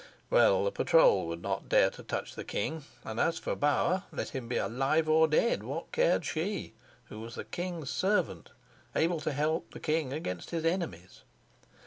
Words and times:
Well, 0.31 0.63
the 0.65 0.71
patrol 0.71 1.27
would 1.27 1.43
not 1.43 1.69
dare 1.69 1.91
to 1.91 2.01
touch 2.01 2.33
the 2.33 2.43
king; 2.43 2.85
as 3.05 3.37
for 3.37 3.55
Bauer, 3.55 4.05
let 4.11 4.29
him 4.29 4.47
be 4.47 4.57
alive 4.57 5.07
or 5.07 5.27
dead: 5.27 5.61
what 5.61 5.91
cared 5.91 6.25
she, 6.25 6.73
who 7.09 7.19
was 7.19 7.35
the 7.35 7.43
king's 7.45 7.91
servant, 7.91 8.49
able 8.95 9.19
to 9.19 9.31
help 9.31 9.69
the 9.69 9.79
king 9.79 10.11
against 10.11 10.49
his 10.49 10.65
enemies? 10.65 11.21